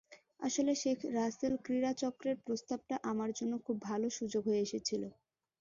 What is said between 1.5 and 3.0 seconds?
ক্রীড়াচক্রের প্রস্তাবটা